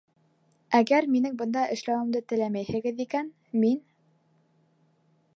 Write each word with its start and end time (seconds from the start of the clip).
Әгәр 0.77 1.07
минең 1.15 1.35
бында 1.41 1.65
эшләүемде 1.75 2.21
теләмәйһегеҙ 2.33 3.03
икән, 3.05 3.29
мин... 3.65 3.77